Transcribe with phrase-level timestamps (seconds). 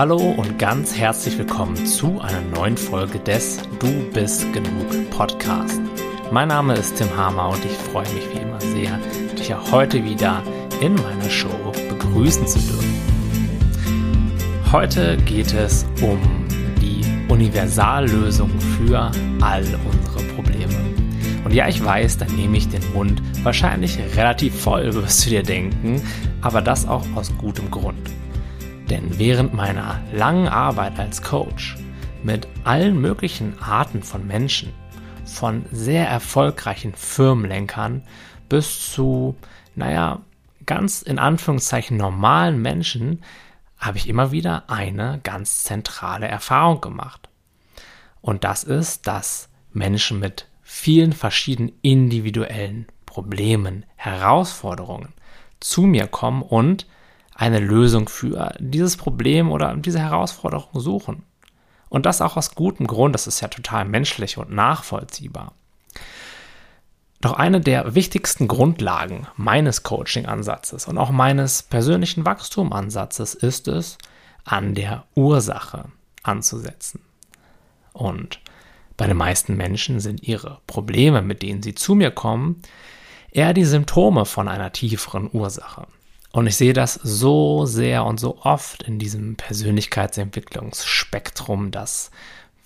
[0.00, 5.78] Hallo und ganz herzlich willkommen zu einer neuen Folge des Du bist genug Podcast.
[6.32, 8.98] Mein Name ist Tim Hamer und ich freue mich wie immer sehr,
[9.38, 10.42] dich auch heute wieder
[10.80, 11.50] in meiner Show
[11.90, 12.94] begrüßen zu dürfen.
[14.72, 16.18] Heute geht es um
[16.80, 19.10] die Universallösung für
[19.42, 20.78] all unsere Probleme.
[21.44, 25.42] Und ja, ich weiß, dann nehme ich den Mund wahrscheinlich relativ voll, wirst du dir
[25.42, 26.00] denken,
[26.40, 27.98] aber das auch aus gutem Grund.
[28.90, 31.76] Denn während meiner langen Arbeit als Coach
[32.24, 34.72] mit allen möglichen Arten von Menschen,
[35.24, 38.02] von sehr erfolgreichen Firmenlenkern
[38.48, 39.36] bis zu,
[39.76, 40.20] naja,
[40.66, 43.22] ganz in Anführungszeichen normalen Menschen,
[43.78, 47.28] habe ich immer wieder eine ganz zentrale Erfahrung gemacht.
[48.20, 55.12] Und das ist, dass Menschen mit vielen verschiedenen individuellen Problemen, Herausforderungen
[55.60, 56.86] zu mir kommen und
[57.40, 61.22] eine Lösung für dieses Problem oder diese Herausforderung suchen.
[61.88, 65.54] Und das auch aus gutem Grund, das ist ja total menschlich und nachvollziehbar.
[67.22, 73.96] Doch eine der wichtigsten Grundlagen meines Coaching-Ansatzes und auch meines persönlichen Wachstumansatzes ist es,
[74.44, 75.86] an der Ursache
[76.22, 77.00] anzusetzen.
[77.94, 78.40] Und
[78.98, 82.60] bei den meisten Menschen sind ihre Probleme, mit denen sie zu mir kommen,
[83.30, 85.86] eher die Symptome von einer tieferen Ursache.
[86.32, 92.10] Und ich sehe das so sehr und so oft in diesem Persönlichkeitsentwicklungsspektrum, dass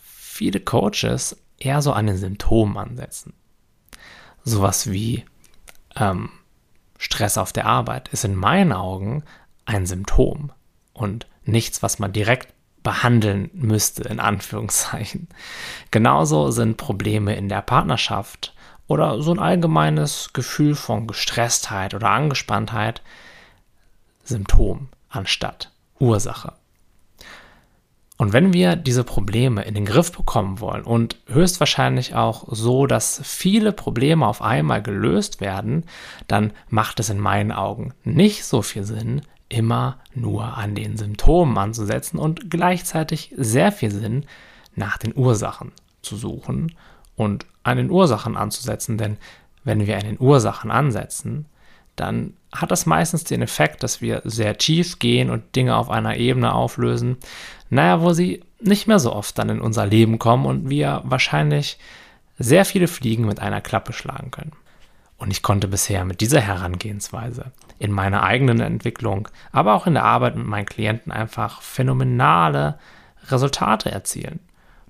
[0.02, 3.32] viele Coaches eher so an den Symptomen ansetzen.
[4.44, 5.24] Sowas wie
[5.96, 6.30] ähm,
[6.98, 9.22] Stress auf der Arbeit ist in meinen Augen
[9.64, 10.50] ein Symptom
[10.92, 15.28] und nichts, was man direkt behandeln müsste, in Anführungszeichen.
[15.90, 18.54] Genauso sind Probleme in der Partnerschaft
[18.86, 23.00] oder so ein allgemeines Gefühl von Gestresstheit oder Angespanntheit
[24.25, 26.55] Symptom anstatt Ursache.
[28.17, 33.21] Und wenn wir diese Probleme in den Griff bekommen wollen und höchstwahrscheinlich auch so, dass
[33.25, 35.84] viele Probleme auf einmal gelöst werden,
[36.28, 41.59] dann macht es in meinen Augen nicht so viel Sinn, immer nur an den Symptomen
[41.59, 44.27] anzusetzen und gleichzeitig sehr viel Sinn,
[44.77, 45.72] nach den Ursachen
[46.03, 46.75] zu suchen
[47.16, 49.19] und an den Ursachen anzusetzen, denn
[49.62, 51.47] wenn wir an den Ursachen ansetzen,
[51.97, 56.16] dann hat das meistens den Effekt, dass wir sehr tief gehen und Dinge auf einer
[56.16, 57.16] Ebene auflösen,
[57.71, 61.78] naja, wo sie nicht mehr so oft dann in unser Leben kommen und wir wahrscheinlich
[62.38, 64.53] sehr viele Fliegen mit einer Klappe schlagen können.
[65.19, 70.04] Und ich konnte bisher mit dieser Herangehensweise in meiner eigenen Entwicklung, aber auch in der
[70.04, 72.78] Arbeit mit meinen Klienten einfach phänomenale
[73.28, 74.41] Resultate erzielen.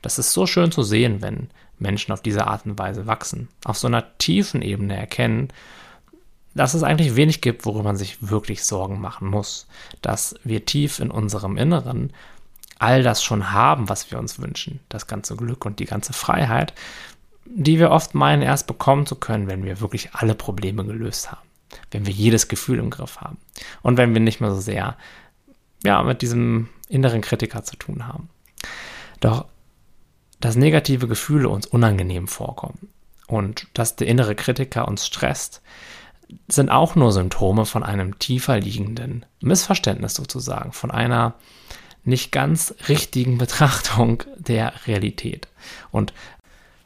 [0.03, 1.49] Das ist so schön zu sehen, wenn
[1.79, 5.49] Menschen auf diese Art und Weise wachsen, auf so einer tiefen Ebene erkennen,
[6.55, 9.67] dass es eigentlich wenig gibt, worüber man sich wirklich Sorgen machen muss.
[10.03, 12.13] Dass wir tief in unserem Inneren
[12.79, 14.81] all das schon haben, was wir uns wünschen.
[14.89, 16.75] Das ganze Glück und die ganze Freiheit,
[17.47, 21.47] die wir oft meinen, erst bekommen zu können, wenn wir wirklich alle Probleme gelöst haben.
[21.91, 23.39] Wenn wir jedes Gefühl im Griff haben.
[23.83, 24.97] Und wenn wir nicht mehr so sehr
[25.85, 28.29] ja, mit diesem inneren Kritiker zu tun haben.
[29.21, 29.47] Doch
[30.45, 32.91] dass negative Gefühle uns unangenehm vorkommen
[33.27, 35.63] und dass der innere Kritiker uns stresst,
[36.49, 41.35] sind auch nur Symptome von einem tiefer liegenden Missverständnis sozusagen, von einer
[42.05, 45.49] nicht ganz richtigen Betrachtung der Realität.
[45.91, 46.13] Und,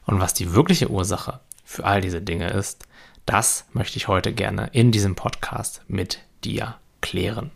[0.05, 2.87] und was die wirkliche Ursache für all diese Dinge ist,
[3.25, 7.51] das möchte ich heute gerne in diesem Podcast mit dir klären.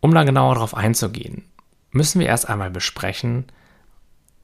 [0.00, 1.44] Um da genauer darauf einzugehen,
[1.90, 3.46] müssen wir erst einmal besprechen,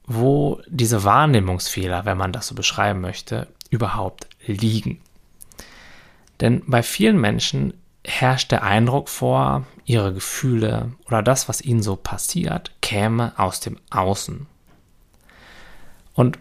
[0.05, 5.01] wo diese Wahrnehmungsfehler, wenn man das so beschreiben möchte, überhaupt liegen.
[6.41, 11.95] Denn bei vielen Menschen herrscht der Eindruck vor, ihre Gefühle oder das, was ihnen so
[11.95, 14.47] passiert, käme aus dem Außen.
[16.13, 16.39] Und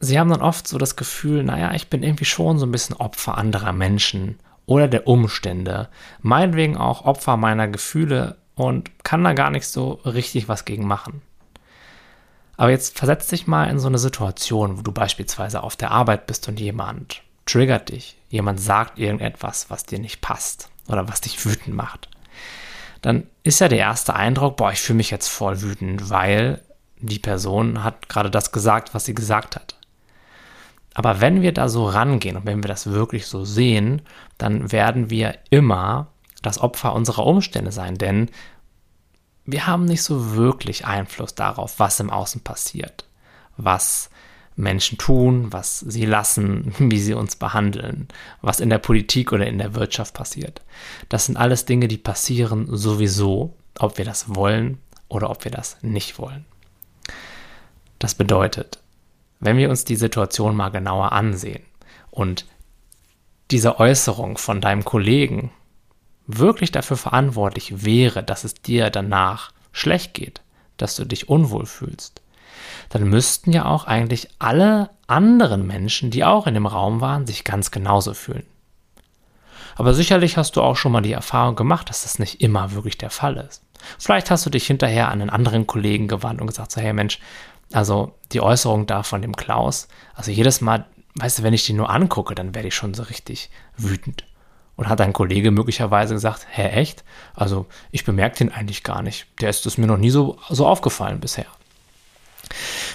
[0.00, 2.96] sie haben dann oft so das Gefühl, naja, ich bin irgendwie schon so ein bisschen
[2.96, 5.88] Opfer anderer Menschen oder der Umstände,
[6.20, 11.22] meinetwegen auch Opfer meiner Gefühle und kann da gar nicht so richtig was gegen machen.
[12.60, 16.26] Aber jetzt versetz dich mal in so eine Situation, wo du beispielsweise auf der Arbeit
[16.26, 21.42] bist und jemand triggert dich, jemand sagt irgendetwas, was dir nicht passt oder was dich
[21.46, 22.10] wütend macht.
[23.00, 26.60] Dann ist ja der erste Eindruck, boah, ich fühle mich jetzt voll wütend, weil
[26.98, 29.76] die Person hat gerade das gesagt, was sie gesagt hat.
[30.92, 34.02] Aber wenn wir da so rangehen und wenn wir das wirklich so sehen,
[34.36, 36.08] dann werden wir immer
[36.42, 38.28] das Opfer unserer Umstände sein, denn
[39.46, 43.04] wir haben nicht so wirklich Einfluss darauf, was im Außen passiert,
[43.56, 44.10] was
[44.56, 48.08] Menschen tun, was sie lassen, wie sie uns behandeln,
[48.42, 50.62] was in der Politik oder in der Wirtschaft passiert.
[51.08, 54.78] Das sind alles Dinge, die passieren sowieso, ob wir das wollen
[55.08, 56.44] oder ob wir das nicht wollen.
[57.98, 58.78] Das bedeutet,
[59.40, 61.62] wenn wir uns die Situation mal genauer ansehen
[62.10, 62.46] und
[63.50, 65.50] diese Äußerung von deinem Kollegen
[66.38, 70.40] wirklich dafür verantwortlich wäre, dass es dir danach schlecht geht,
[70.76, 72.22] dass du dich unwohl fühlst,
[72.88, 77.44] dann müssten ja auch eigentlich alle anderen Menschen, die auch in dem Raum waren, sich
[77.44, 78.46] ganz genauso fühlen.
[79.76, 82.98] Aber sicherlich hast du auch schon mal die Erfahrung gemacht, dass das nicht immer wirklich
[82.98, 83.62] der Fall ist.
[83.98, 87.18] Vielleicht hast du dich hinterher an einen anderen Kollegen gewandt und gesagt, so, hey Mensch,
[87.72, 90.84] also die Äußerung da von dem Klaus, also jedes Mal,
[91.14, 94.24] weißt du, wenn ich die nur angucke, dann werde ich schon so richtig wütend.
[94.80, 97.04] Und hat ein Kollege möglicherweise gesagt, hä, echt?
[97.34, 99.26] Also ich bemerke den eigentlich gar nicht.
[99.42, 101.44] Der ist es mir noch nie so, so aufgefallen bisher.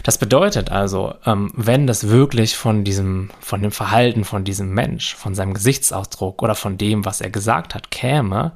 [0.02, 5.14] Das bedeutet also, ähm, wenn das wirklich von diesem, von dem Verhalten von diesem Mensch,
[5.14, 8.54] von seinem Gesichtsausdruck oder von dem, was er gesagt hat, käme,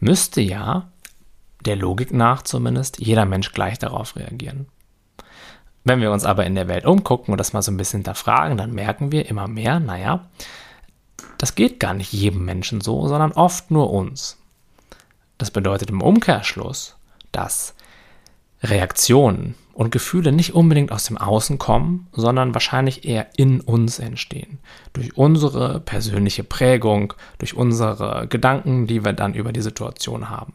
[0.00, 0.90] müsste ja
[1.64, 4.66] der Logik nach zumindest jeder Mensch gleich darauf reagieren.
[5.84, 8.56] Wenn wir uns aber in der Welt umgucken und das mal so ein bisschen hinterfragen,
[8.56, 10.26] dann merken wir immer mehr, naja,
[11.42, 14.38] das geht gar nicht jedem Menschen so, sondern oft nur uns.
[15.38, 16.94] Das bedeutet im Umkehrschluss,
[17.32, 17.74] dass
[18.62, 24.60] Reaktionen und Gefühle nicht unbedingt aus dem Außen kommen, sondern wahrscheinlich eher in uns entstehen.
[24.92, 30.52] Durch unsere persönliche Prägung, durch unsere Gedanken, die wir dann über die Situation haben.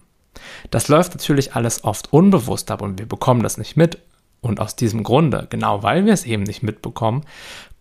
[0.71, 3.97] Das läuft natürlich alles oft unbewusst ab und wir bekommen das nicht mit
[4.39, 7.25] und aus diesem Grunde, genau weil wir es eben nicht mitbekommen,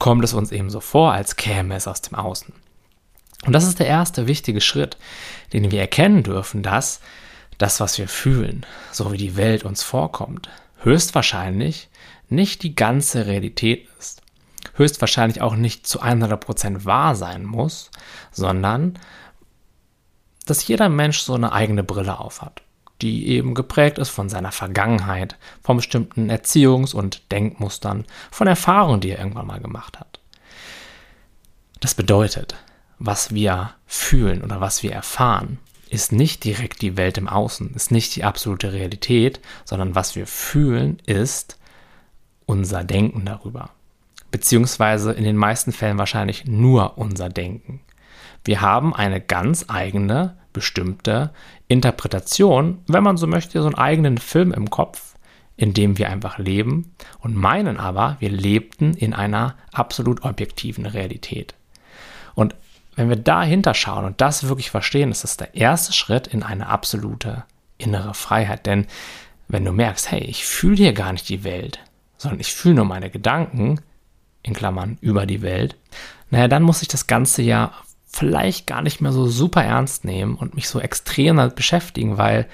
[0.00, 2.65] kommt es uns eben so vor, als käme es aus dem Außen.
[3.44, 4.96] Und das ist der erste wichtige Schritt,
[5.52, 7.00] den wir erkennen dürfen, dass
[7.58, 10.48] das, was wir fühlen, so wie die Welt uns vorkommt,
[10.82, 11.88] höchstwahrscheinlich
[12.28, 14.22] nicht die ganze Realität ist.
[14.74, 17.90] Höchstwahrscheinlich auch nicht zu 100% wahr sein muss,
[18.32, 18.98] sondern
[20.44, 22.62] dass jeder Mensch so eine eigene Brille aufhat
[23.02, 29.10] die eben geprägt ist von seiner Vergangenheit, von bestimmten Erziehungs- und Denkmustern, von Erfahrungen, die
[29.10, 30.20] er irgendwann mal gemacht hat.
[31.80, 32.54] Das bedeutet,
[32.98, 35.58] was wir fühlen oder was wir erfahren,
[35.88, 40.26] ist nicht direkt die Welt im Außen, ist nicht die absolute Realität, sondern was wir
[40.26, 41.58] fühlen, ist
[42.44, 43.70] unser Denken darüber.
[44.30, 47.80] Beziehungsweise in den meisten Fällen wahrscheinlich nur unser Denken.
[48.44, 51.32] Wir haben eine ganz eigene, bestimmte
[51.68, 55.14] Interpretation, wenn man so möchte, so einen eigenen Film im Kopf,
[55.56, 61.54] in dem wir einfach leben und meinen aber, wir lebten in einer absolut objektiven Realität.
[62.34, 62.54] Und
[62.96, 66.66] wenn wir dahinter schauen und das wirklich verstehen, ist das der erste Schritt in eine
[66.68, 67.44] absolute
[67.78, 68.66] innere Freiheit.
[68.66, 68.86] Denn
[69.48, 71.78] wenn du merkst, hey, ich fühle hier gar nicht die Welt,
[72.16, 73.80] sondern ich fühle nur meine Gedanken,
[74.42, 75.76] in Klammern über die Welt,
[76.30, 77.72] naja, dann muss ich das Ganze ja
[78.06, 82.48] vielleicht gar nicht mehr so super ernst nehmen und mich so extrem damit beschäftigen, weil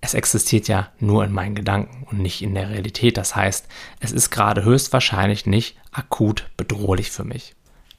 [0.00, 3.16] es existiert ja nur in meinen Gedanken und nicht in der Realität.
[3.16, 3.68] Das heißt,
[4.00, 7.54] es ist gerade höchstwahrscheinlich nicht akut bedrohlich für mich.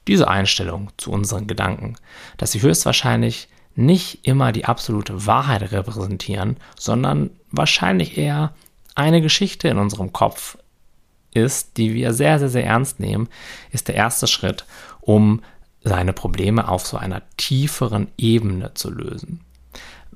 [0.08, 1.96] Diese Einstellung zu unseren Gedanken,
[2.36, 8.54] dass sie höchstwahrscheinlich nicht immer die absolute Wahrheit repräsentieren, sondern wahrscheinlich eher
[8.94, 10.56] eine Geschichte in unserem Kopf
[11.34, 13.28] ist, die wir sehr, sehr, sehr ernst nehmen,
[13.70, 14.64] ist der erste Schritt,
[15.00, 15.42] um
[15.82, 19.40] seine Probleme auf so einer tieferen Ebene zu lösen.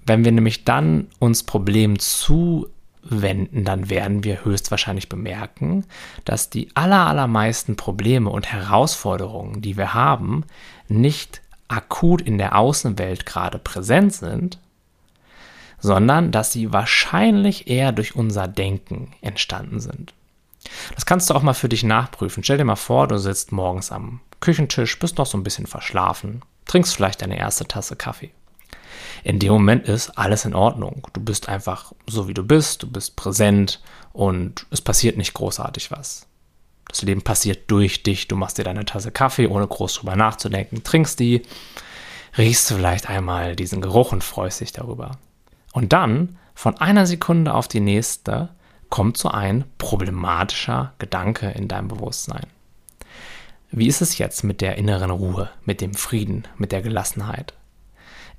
[0.07, 1.99] Wenn wir nämlich dann uns Problemen
[3.03, 5.85] zuwenden, dann werden wir höchstwahrscheinlich bemerken,
[6.25, 10.45] dass die aller, allermeisten Probleme und Herausforderungen, die wir haben,
[10.89, 14.59] nicht akut in der Außenwelt gerade präsent sind,
[15.79, 20.13] sondern dass sie wahrscheinlich eher durch unser Denken entstanden sind.
[20.95, 22.45] Das kannst du auch mal für dich nachprüfen.
[22.45, 26.43] Stell dir mal vor, du sitzt morgens am Küchentisch, bist noch so ein bisschen verschlafen,
[26.67, 28.31] trinkst vielleicht deine erste Tasse Kaffee.
[29.25, 31.07] In dem Moment ist alles in Ordnung.
[31.13, 33.81] Du bist einfach so, wie du bist, du bist präsent
[34.13, 36.27] und es passiert nicht großartig was.
[36.89, 38.29] Das Leben passiert durch dich.
[38.29, 41.43] Du machst dir deine Tasse Kaffee, ohne groß drüber nachzudenken, trinkst die,
[42.37, 45.13] riechst vielleicht einmal diesen Geruch und freust dich darüber.
[45.73, 48.49] Und dann, von einer Sekunde auf die nächste,
[48.89, 52.47] kommt so ein problematischer Gedanke in deinem Bewusstsein.
[53.71, 57.55] Wie ist es jetzt mit der inneren Ruhe, mit dem Frieden, mit der Gelassenheit?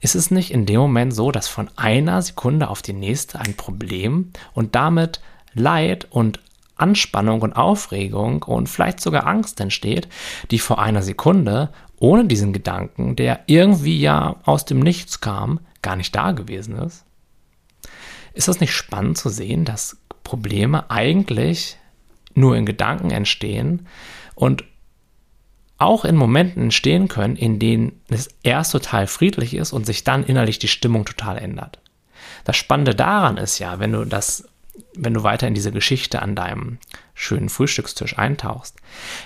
[0.02, 3.56] Ist es nicht in dem Moment so, dass von einer Sekunde auf die nächste ein
[3.56, 5.22] Problem und damit
[5.54, 6.40] Leid und
[6.76, 10.10] Anspannung und Aufregung und vielleicht sogar Angst entsteht,
[10.50, 15.96] die vor einer Sekunde ohne diesen Gedanken, der irgendwie ja aus dem Nichts kam, gar
[15.96, 17.06] nicht da gewesen ist?
[18.34, 21.78] Ist das nicht spannend zu sehen, dass Probleme eigentlich
[22.34, 23.86] nur in Gedanken entstehen
[24.34, 24.64] und
[25.82, 30.24] auch in Momenten entstehen können, in denen es erst total friedlich ist und sich dann
[30.24, 31.80] innerlich die Stimmung total ändert.
[32.44, 34.48] Das Spannende daran ist ja, wenn du das,
[34.96, 36.78] wenn du weiter in diese Geschichte an deinem
[37.14, 38.78] schönen Frühstückstisch eintauchst,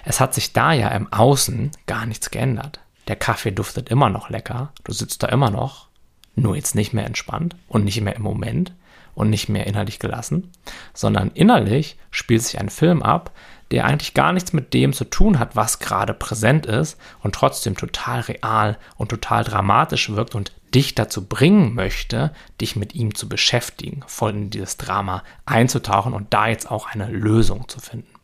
[0.05, 2.79] es hat sich da ja im Außen gar nichts geändert.
[3.07, 5.87] Der Kaffee duftet immer noch lecker, du sitzt da immer noch,
[6.35, 8.73] nur jetzt nicht mehr entspannt und nicht mehr im Moment
[9.15, 10.51] und nicht mehr innerlich gelassen,
[10.93, 13.31] sondern innerlich spielt sich ein Film ab,
[13.71, 17.75] der eigentlich gar nichts mit dem zu tun hat, was gerade präsent ist und trotzdem
[17.75, 22.31] total real und total dramatisch wirkt und dich dazu bringen möchte,
[22.61, 27.07] dich mit ihm zu beschäftigen, voll in dieses Drama einzutauchen und da jetzt auch eine
[27.09, 28.14] Lösung zu finden.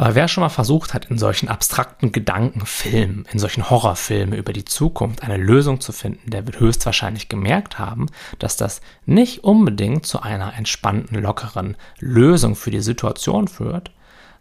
[0.00, 4.64] Aber wer schon mal versucht hat, in solchen abstrakten Gedankenfilmen, in solchen Horrorfilmen über die
[4.64, 8.06] Zukunft eine Lösung zu finden, der wird höchstwahrscheinlich gemerkt haben,
[8.38, 13.90] dass das nicht unbedingt zu einer entspannten, lockeren Lösung für die Situation führt,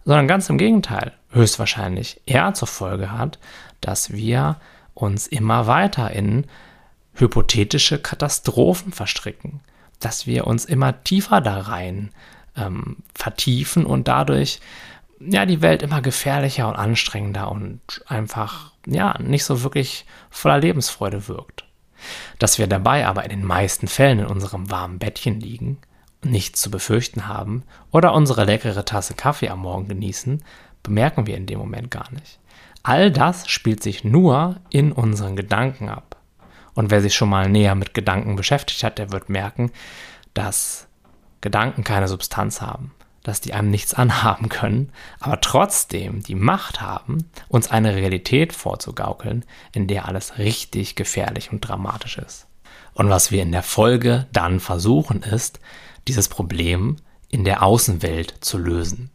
[0.05, 3.37] sondern ganz im Gegenteil, höchstwahrscheinlich eher zur Folge hat,
[3.81, 4.61] dass wir
[4.93, 6.47] uns immer weiter in
[7.15, 9.59] hypothetische Katastrophen verstricken,
[9.99, 12.11] dass wir uns immer tiefer da rein
[12.55, 14.61] ähm, vertiefen und dadurch
[15.19, 21.27] ja die Welt immer gefährlicher und anstrengender und einfach ja nicht so wirklich voller Lebensfreude
[21.27, 21.65] wirkt.
[22.37, 25.77] Dass wir dabei aber in den meisten Fällen in unserem warmen Bettchen liegen,
[26.23, 30.43] nichts zu befürchten haben oder unsere leckere Tasse Kaffee am Morgen genießen,
[30.83, 32.39] bemerken wir in dem Moment gar nicht.
[32.83, 36.15] All das spielt sich nur in unseren Gedanken ab.
[36.73, 39.71] Und wer sich schon mal näher mit Gedanken beschäftigt hat, der wird merken,
[40.33, 40.87] dass
[41.41, 42.91] Gedanken keine Substanz haben
[43.29, 49.45] dass die einem nichts anhaben können, aber trotzdem die Macht haben, uns eine Realität vorzugaukeln,
[49.71, 52.47] in der alles richtig gefährlich und dramatisch ist.
[52.95, 55.59] Und was wir in der Folge dann versuchen, ist,
[56.07, 56.95] dieses Problem
[57.29, 59.11] in der Außenwelt zu lösen.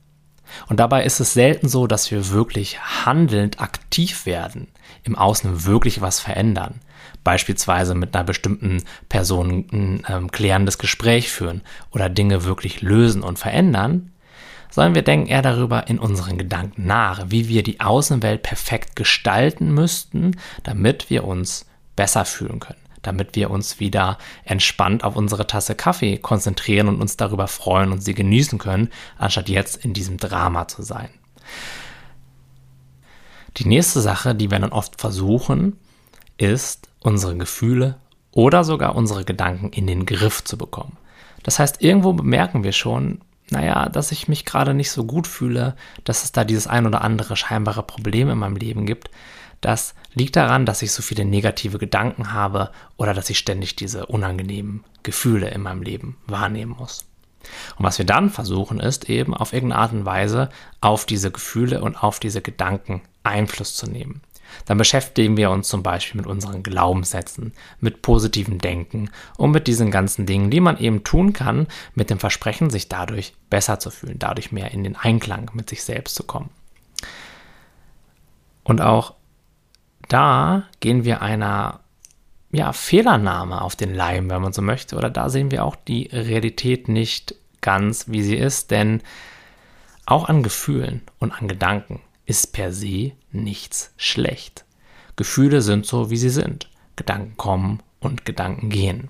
[0.68, 4.68] Und dabei ist es selten so, dass wir wirklich handelnd aktiv werden,
[5.02, 6.80] im Außen wirklich was verändern.
[7.22, 13.38] Beispielsweise mit einer bestimmten Person ein ähm, klärendes Gespräch führen oder Dinge wirklich lösen und
[13.38, 14.10] verändern,
[14.70, 19.72] sondern wir denken eher darüber in unseren Gedanken nach, wie wir die Außenwelt perfekt gestalten
[19.72, 25.74] müssten, damit wir uns besser fühlen können damit wir uns wieder entspannt auf unsere Tasse
[25.74, 30.68] Kaffee konzentrieren und uns darüber freuen und sie genießen können, anstatt jetzt in diesem Drama
[30.68, 31.10] zu sein.
[33.56, 35.78] Die nächste Sache, die wir dann oft versuchen,
[36.38, 37.96] ist, unsere Gefühle
[38.32, 40.96] oder sogar unsere Gedanken in den Griff zu bekommen.
[41.44, 43.20] Das heißt, irgendwo bemerken wir schon,
[43.50, 47.02] naja, dass ich mich gerade nicht so gut fühle, dass es da dieses ein oder
[47.02, 49.10] andere scheinbare Problem in meinem Leben gibt.
[49.64, 54.04] Das liegt daran, dass ich so viele negative Gedanken habe oder dass ich ständig diese
[54.04, 57.06] unangenehmen Gefühle in meinem Leben wahrnehmen muss.
[57.78, 60.50] Und was wir dann versuchen, ist eben auf irgendeine Art und Weise
[60.82, 64.20] auf diese Gefühle und auf diese Gedanken Einfluss zu nehmen.
[64.66, 69.90] Dann beschäftigen wir uns zum Beispiel mit unseren Glaubenssätzen, mit positivem Denken und mit diesen
[69.90, 74.18] ganzen Dingen, die man eben tun kann, mit dem Versprechen, sich dadurch besser zu fühlen,
[74.18, 76.50] dadurch mehr in den Einklang mit sich selbst zu kommen.
[78.62, 79.14] Und auch
[80.14, 81.80] da gehen wir einer
[82.52, 86.08] ja, Fehlernahme auf den Leim, wenn man so möchte, oder da sehen wir auch die
[86.12, 89.02] Realität nicht ganz, wie sie ist, denn
[90.06, 94.64] auch an Gefühlen und an Gedanken ist per se nichts schlecht.
[95.16, 96.70] Gefühle sind so, wie sie sind.
[96.94, 99.08] Gedanken kommen und Gedanken gehen.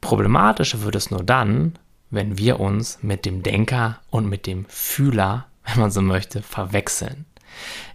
[0.00, 1.76] Problematisch wird es nur dann,
[2.10, 7.26] wenn wir uns mit dem Denker und mit dem Fühler, wenn man so möchte, verwechseln.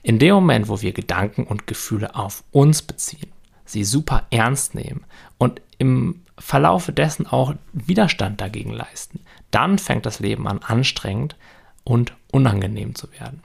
[0.03, 3.31] In dem Moment, wo wir Gedanken und Gefühle auf uns beziehen,
[3.65, 5.05] sie super ernst nehmen
[5.37, 9.21] und im Verlaufe dessen auch Widerstand dagegen leisten,
[9.51, 11.35] dann fängt das Leben an anstrengend
[11.83, 13.41] und unangenehm zu werden.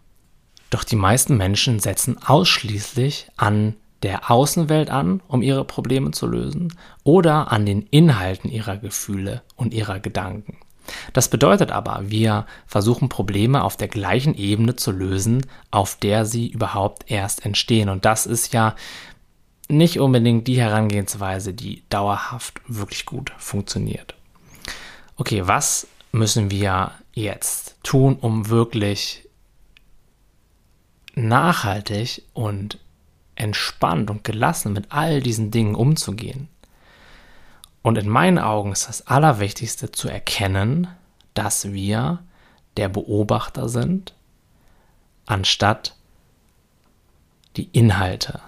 [0.70, 6.74] Doch die meisten Menschen setzen ausschließlich an der Außenwelt an, um ihre Probleme zu lösen,
[7.04, 10.58] oder an den Inhalten ihrer Gefühle und ihrer Gedanken.
[11.12, 16.48] Das bedeutet aber, wir versuchen Probleme auf der gleichen Ebene zu lösen, auf der sie
[16.48, 17.88] überhaupt erst entstehen.
[17.88, 18.74] Und das ist ja
[19.68, 24.14] nicht unbedingt die Herangehensweise, die dauerhaft wirklich gut funktioniert.
[25.16, 29.28] Okay, was müssen wir jetzt tun, um wirklich
[31.14, 32.78] nachhaltig und
[33.34, 36.48] entspannt und gelassen mit all diesen Dingen umzugehen.
[37.82, 40.88] Und in meinen Augen ist das Allerwichtigste zu erkennen,
[41.34, 42.22] dass wir
[42.76, 44.14] der Beobachter sind,
[45.26, 45.96] anstatt
[47.56, 48.40] die Inhalte.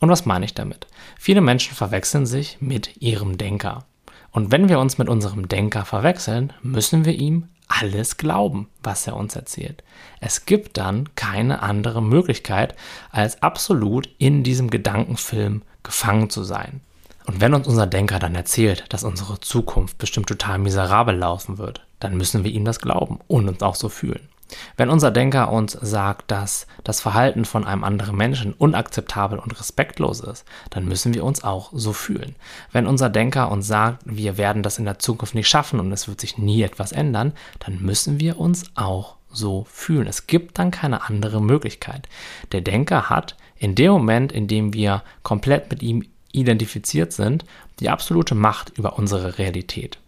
[0.00, 0.88] Und was meine ich damit?
[1.18, 3.84] Viele Menschen verwechseln sich mit ihrem Denker.
[4.32, 9.16] Und wenn wir uns mit unserem Denker verwechseln, müssen wir ihm alles glauben, was er
[9.16, 9.84] uns erzählt.
[10.20, 12.74] Es gibt dann keine andere Möglichkeit,
[13.10, 16.80] als absolut in diesem Gedankenfilm gefangen zu sein.
[17.26, 21.84] Und wenn uns unser Denker dann erzählt, dass unsere Zukunft bestimmt total miserabel laufen wird,
[22.00, 24.28] dann müssen wir ihm das glauben und uns auch so fühlen.
[24.76, 30.20] Wenn unser Denker uns sagt, dass das Verhalten von einem anderen Menschen unakzeptabel und respektlos
[30.20, 32.36] ist, dann müssen wir uns auch so fühlen.
[32.70, 36.08] Wenn unser Denker uns sagt, wir werden das in der Zukunft nicht schaffen und es
[36.08, 40.06] wird sich nie etwas ändern, dann müssen wir uns auch so fühlen.
[40.06, 42.08] Es gibt dann keine andere Möglichkeit.
[42.52, 47.44] Der Denker hat in dem Moment, in dem wir komplett mit ihm identifiziert sind,
[47.80, 49.98] die absolute Macht über unsere Realität.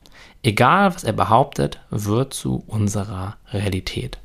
[0.43, 4.19] Egal, was er behauptet, wird zu unserer Realität.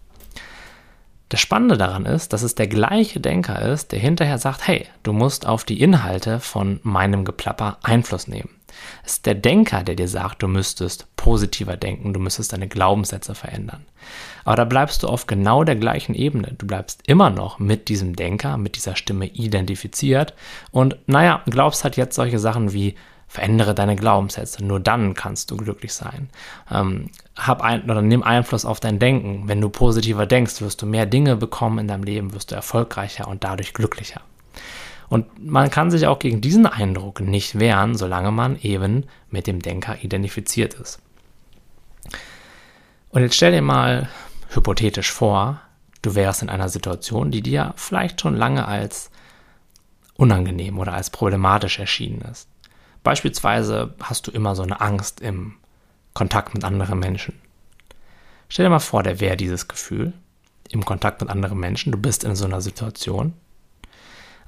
[1.29, 5.13] Das Spannende daran ist, dass es der gleiche Denker ist, der hinterher sagt, hey, du
[5.13, 8.49] musst auf die Inhalte von meinem Geplapper Einfluss nehmen.
[9.05, 13.35] Es ist der Denker, der dir sagt, du müsstest positiver denken, du müsstest deine Glaubenssätze
[13.35, 13.85] verändern.
[14.45, 16.55] Aber da bleibst du auf genau der gleichen Ebene.
[16.57, 20.33] Du bleibst immer noch mit diesem Denker, mit dieser Stimme identifiziert
[20.71, 22.95] und naja, glaubst halt jetzt solche Sachen wie,
[23.29, 24.65] Verändere deine Glaubenssätze.
[24.65, 26.29] Nur dann kannst du glücklich sein.
[26.71, 29.43] Ähm, hab ein, oder nimm Einfluss auf dein Denken.
[29.45, 33.27] Wenn du positiver denkst, wirst du mehr Dinge bekommen in deinem Leben, wirst du erfolgreicher
[33.27, 34.21] und dadurch glücklicher.
[35.09, 39.59] Und man kann sich auch gegen diesen Eindruck nicht wehren, solange man eben mit dem
[39.61, 40.99] Denker identifiziert ist.
[43.09, 44.07] Und jetzt stell dir mal
[44.49, 45.61] hypothetisch vor,
[46.03, 49.09] du wärst in einer Situation, die dir vielleicht schon lange als
[50.15, 52.47] unangenehm oder als problematisch erschienen ist.
[53.03, 55.55] Beispielsweise hast du immer so eine Angst im
[56.13, 57.33] Kontakt mit anderen Menschen.
[58.49, 60.13] Stell dir mal vor, der wäre dieses Gefühl
[60.69, 61.91] im Kontakt mit anderen Menschen.
[61.91, 63.33] Du bist in so einer Situation.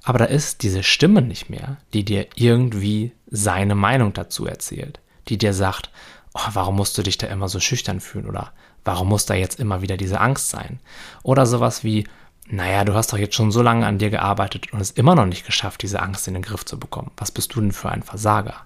[0.03, 4.99] Aber da ist diese Stimme nicht mehr, die dir irgendwie seine Meinung dazu erzählt.
[5.27, 5.91] Die dir sagt,
[6.33, 8.27] oh, warum musst du dich da immer so schüchtern fühlen?
[8.27, 8.51] Oder
[8.83, 10.79] warum muss da jetzt immer wieder diese Angst sein?
[11.23, 12.07] Oder sowas wie,
[12.47, 15.25] naja, du hast doch jetzt schon so lange an dir gearbeitet und es immer noch
[15.27, 17.11] nicht geschafft, diese Angst in den Griff zu bekommen.
[17.17, 18.65] Was bist du denn für ein Versager?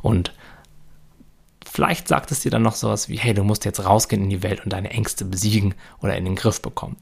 [0.00, 0.32] Und
[1.72, 4.42] vielleicht sagt es dir dann noch sowas wie, hey, du musst jetzt rausgehen in die
[4.42, 6.96] Welt und deine Ängste besiegen oder in den Griff bekommen.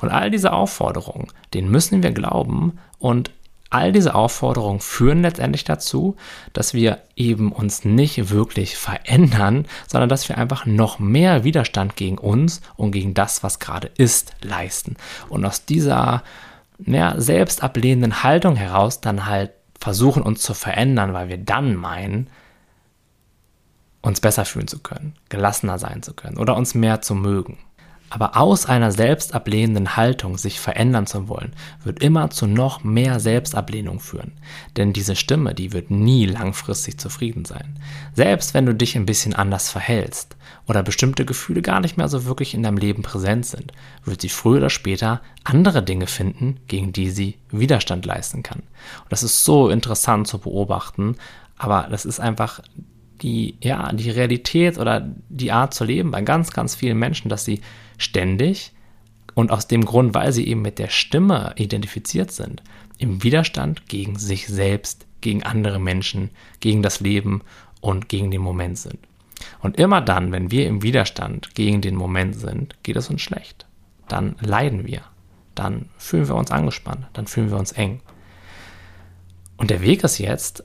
[0.00, 3.30] Und all diese Aufforderungen, denen müssen wir glauben und
[3.70, 6.16] all diese Aufforderungen führen letztendlich dazu,
[6.52, 12.18] dass wir eben uns nicht wirklich verändern, sondern dass wir einfach noch mehr Widerstand gegen
[12.18, 14.96] uns und gegen das, was gerade ist, leisten.
[15.28, 16.24] Und aus dieser
[16.84, 22.28] ja, selbstablehnenden Haltung heraus dann halt versuchen, uns zu verändern, weil wir dann meinen,
[24.08, 27.58] uns besser fühlen zu können, gelassener sein zu können oder uns mehr zu mögen.
[28.10, 31.52] Aber aus einer selbstablehnenden Haltung sich verändern zu wollen,
[31.84, 34.32] wird immer zu noch mehr Selbstablehnung führen.
[34.78, 37.78] Denn diese Stimme, die wird nie langfristig zufrieden sein.
[38.14, 42.24] Selbst wenn du dich ein bisschen anders verhältst oder bestimmte Gefühle gar nicht mehr so
[42.24, 43.72] wirklich in deinem Leben präsent sind,
[44.06, 48.60] wird sie früher oder später andere Dinge finden, gegen die sie Widerstand leisten kann.
[48.60, 51.16] Und das ist so interessant zu beobachten,
[51.58, 52.62] aber das ist einfach
[53.22, 57.44] die, ja, die Realität oder die Art zu leben bei ganz, ganz vielen Menschen, dass
[57.44, 57.60] sie
[57.96, 58.72] ständig
[59.34, 62.62] und aus dem Grund, weil sie eben mit der Stimme identifiziert sind,
[62.98, 67.42] im Widerstand gegen sich selbst, gegen andere Menschen, gegen das Leben
[67.80, 68.98] und gegen den Moment sind.
[69.60, 73.66] Und immer dann, wenn wir im Widerstand gegen den Moment sind, geht es uns schlecht.
[74.08, 75.02] Dann leiden wir.
[75.54, 77.06] Dann fühlen wir uns angespannt.
[77.12, 78.00] Dann fühlen wir uns eng.
[79.56, 80.64] Und der Weg ist jetzt,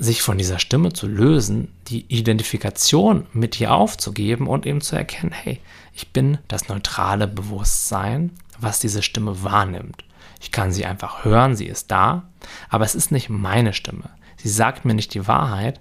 [0.00, 5.32] sich von dieser Stimme zu lösen, die Identifikation mit ihr aufzugeben und eben zu erkennen,
[5.32, 5.60] hey,
[5.92, 10.04] ich bin das neutrale Bewusstsein, was diese Stimme wahrnimmt.
[10.40, 12.22] Ich kann sie einfach hören, sie ist da,
[12.70, 14.08] aber es ist nicht meine Stimme.
[14.38, 15.80] Sie sagt mir nicht die Wahrheit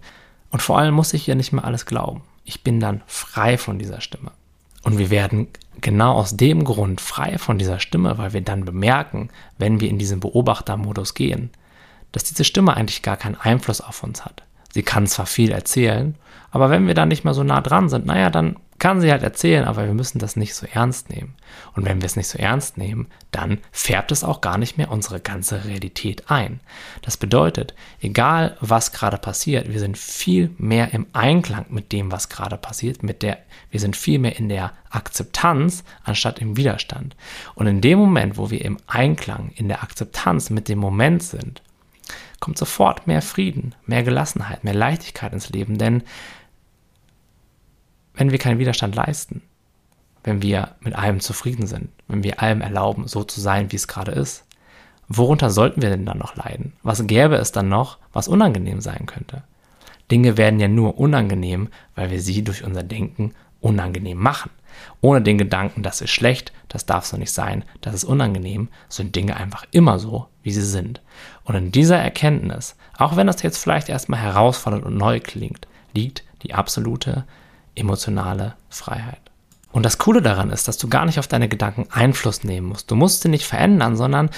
[0.50, 2.24] und vor allem muss ich ihr nicht mehr alles glauben.
[2.44, 4.32] Ich bin dann frei von dieser Stimme.
[4.84, 5.48] Und wir werden
[5.80, 9.98] genau aus dem Grund frei von dieser Stimme, weil wir dann bemerken, wenn wir in
[9.98, 11.52] diesen Beobachtermodus gehen,
[12.12, 14.44] dass diese Stimme eigentlich gar keinen Einfluss auf uns hat.
[14.74, 16.16] Sie kann zwar viel erzählen,
[16.52, 19.24] aber wenn wir da nicht mehr so nah dran sind, naja, dann kann sie halt
[19.24, 21.36] erzählen, aber wir müssen das nicht so ernst nehmen.
[21.76, 24.90] Und wenn wir es nicht so ernst nehmen, dann färbt es auch gar nicht mehr
[24.90, 26.62] unsere ganze Realität ein.
[27.02, 32.30] Das bedeutet, egal was gerade passiert, wir sind viel mehr im Einklang mit dem, was
[32.30, 37.16] gerade passiert, mit der, wir sind viel mehr in der Akzeptanz anstatt im Widerstand.
[37.56, 41.62] Und in dem Moment, wo wir im Einklang, in der Akzeptanz mit dem Moment sind,
[42.40, 46.04] kommt sofort mehr Frieden, mehr Gelassenheit, mehr Leichtigkeit ins Leben, denn
[48.14, 49.42] wenn wir keinen Widerstand leisten,
[50.24, 53.88] wenn wir mit allem zufrieden sind, wenn wir allem erlauben, so zu sein, wie es
[53.88, 54.46] gerade ist,
[55.08, 56.74] worunter sollten wir denn dann noch leiden?
[56.84, 59.44] Was gäbe es dann noch, was unangenehm sein könnte?
[60.12, 64.52] Dinge werden ja nur unangenehm, weil wir sie durch unser Denken unangenehm machen.
[65.02, 69.16] Ohne den Gedanken, das ist schlecht, das darf so nicht sein, das ist unangenehm, sind
[69.16, 71.02] Dinge einfach immer so, wie sie sind.
[71.44, 76.24] Und in dieser Erkenntnis, auch wenn das jetzt vielleicht erstmal herausfordernd und neu klingt, liegt
[76.44, 77.26] die absolute
[77.76, 79.22] emotionale Freiheit.
[79.72, 82.90] Und das Coole daran ist, dass du gar nicht auf deine Gedanken Einfluss nehmen musst.
[82.90, 84.30] Du musst sie nicht verändern, sondern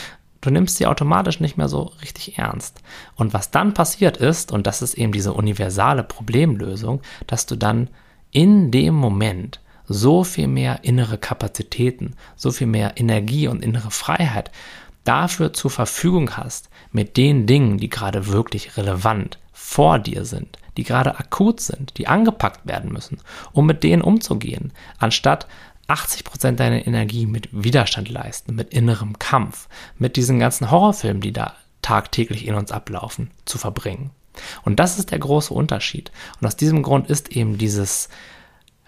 [0.41, 2.81] du nimmst sie automatisch nicht mehr so richtig ernst.
[3.15, 7.89] Und was dann passiert ist, und das ist eben diese universale Problemlösung, dass du dann
[8.31, 14.51] in dem Moment so viel mehr innere Kapazitäten, so viel mehr Energie und innere Freiheit
[15.03, 20.83] dafür zur Verfügung hast, mit den Dingen, die gerade wirklich relevant vor dir sind, die
[20.83, 23.19] gerade akut sind, die angepackt werden müssen,
[23.51, 25.47] um mit denen umzugehen, anstatt
[25.87, 31.55] 80% deiner Energie mit Widerstand leisten, mit innerem Kampf, mit diesen ganzen Horrorfilmen, die da
[31.81, 34.11] tagtäglich in uns ablaufen, zu verbringen.
[34.63, 36.11] Und das ist der große Unterschied.
[36.39, 38.07] Und aus diesem Grund ist eben dieses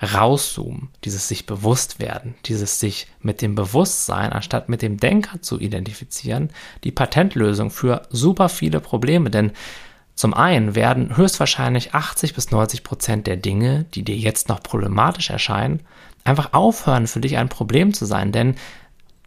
[0.01, 5.60] Rauszoomen, dieses sich bewusst werden, dieses sich mit dem Bewusstsein anstatt mit dem Denker zu
[5.60, 6.49] identifizieren,
[6.84, 9.29] die Patentlösung für super viele Probleme.
[9.29, 9.51] Denn
[10.15, 15.29] zum einen werden höchstwahrscheinlich 80 bis 90 Prozent der Dinge, die dir jetzt noch problematisch
[15.29, 15.82] erscheinen,
[16.23, 18.56] einfach aufhören, für dich ein Problem zu sein, denn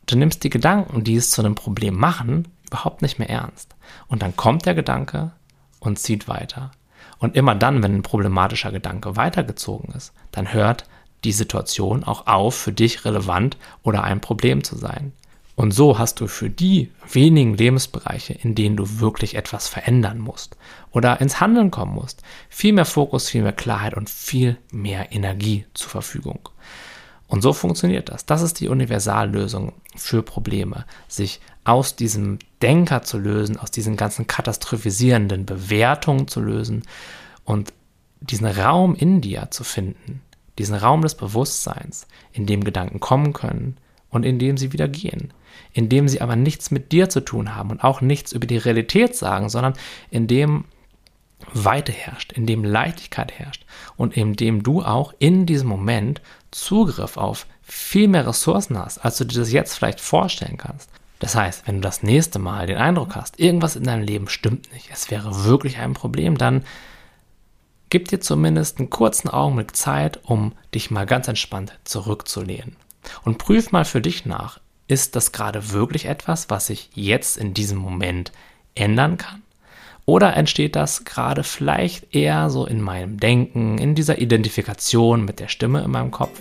[0.07, 3.75] du nimmst die Gedanken, die es zu einem Problem machen, überhaupt nicht mehr ernst.
[4.09, 5.33] Und dann kommt der Gedanke
[5.81, 6.71] und zieht weiter.
[7.19, 10.85] Und immer dann, wenn ein problematischer Gedanke weitergezogen ist, dann hört
[11.25, 15.13] die Situation auch auf, für dich relevant oder ein Problem zu sein.
[15.57, 20.57] Und so hast du für die wenigen Lebensbereiche, in denen du wirklich etwas verändern musst
[20.91, 25.65] oder ins Handeln kommen musst, viel mehr Fokus, viel mehr Klarheit und viel mehr Energie
[25.73, 26.51] zur Verfügung.
[27.27, 28.27] Und so funktioniert das.
[28.27, 34.29] Das ist die Universallösung für Probleme, sich aus diesem Denker zu lösen, aus diesen ganzen
[34.29, 36.85] katastrophisierenden Bewertungen zu lösen
[37.45, 37.73] und
[38.21, 40.23] diesen Raum in dir zu finden,
[40.59, 43.77] diesen Raum des Bewusstseins, in dem Gedanken kommen können
[44.11, 45.33] und in dem sie wieder gehen,
[45.73, 48.59] in dem sie aber nichts mit dir zu tun haben und auch nichts über die
[48.59, 49.75] Realität sagen, sondern
[50.11, 50.67] in dem
[51.53, 57.17] Weite herrscht, in dem Leichtigkeit herrscht und in dem du auch in diesem Moment Zugriff
[57.17, 60.91] auf viel mehr Ressourcen hast, als du dir das jetzt vielleicht vorstellen kannst.
[61.19, 64.73] Das heißt, wenn du das nächste Mal den Eindruck hast, irgendwas in deinem Leben stimmt
[64.73, 66.65] nicht, es wäre wirklich ein Problem, dann
[67.89, 72.77] gib dir zumindest einen kurzen Augenblick Zeit, um dich mal ganz entspannt zurückzulehnen.
[73.25, 77.55] Und prüf mal für dich nach, ist das gerade wirklich etwas, was sich jetzt in
[77.55, 78.33] diesem Moment
[78.75, 79.43] ändern kann?
[80.05, 85.49] Oder entsteht das gerade vielleicht eher so in meinem Denken, in dieser Identifikation mit der
[85.49, 86.41] Stimme in meinem Kopf?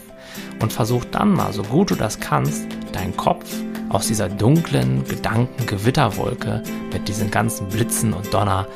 [0.60, 3.56] Und versuch dann mal, so gut du das kannst, deinen Kopf
[3.90, 8.68] aus dieser dunklen Gedankengewitterwolke mit diesen ganzen Blitzen und Donner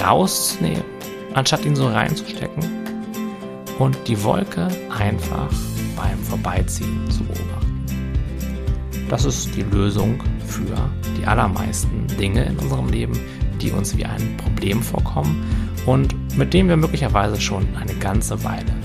[0.00, 0.84] rauszunehmen,
[1.34, 2.64] anstatt ihn so reinzustecken
[3.78, 5.50] und die Wolke einfach
[5.96, 7.84] beim Vorbeiziehen zu beobachten.
[9.08, 10.76] Das ist die Lösung für
[11.18, 13.18] die allermeisten Dinge in unserem Leben,
[13.60, 15.44] die uns wie ein Problem vorkommen
[15.86, 18.83] und mit dem wir möglicherweise schon eine ganze Weile